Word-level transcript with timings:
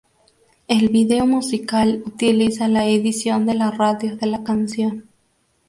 El 0.67 0.89
video 0.89 1.27
musical 1.27 2.01
utiliza 2.07 2.67
la 2.67 2.87
edición 2.87 3.45
de 3.45 3.53
la 3.53 3.69
radio 3.69 4.15
de 4.17 4.25
la 4.25 4.43
canción. 4.43 5.07